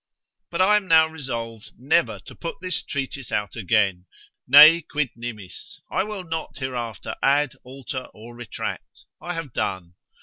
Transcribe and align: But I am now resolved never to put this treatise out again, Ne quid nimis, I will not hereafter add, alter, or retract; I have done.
But 0.49 0.63
I 0.63 0.77
am 0.77 0.87
now 0.87 1.05
resolved 1.05 1.73
never 1.77 2.17
to 2.21 2.33
put 2.33 2.59
this 2.59 2.81
treatise 2.81 3.31
out 3.31 3.55
again, 3.55 4.07
Ne 4.47 4.81
quid 4.81 5.11
nimis, 5.15 5.79
I 5.91 6.03
will 6.05 6.23
not 6.23 6.57
hereafter 6.57 7.15
add, 7.21 7.53
alter, 7.63 8.05
or 8.11 8.35
retract; 8.35 9.01
I 9.21 9.35
have 9.35 9.53
done. 9.53 9.93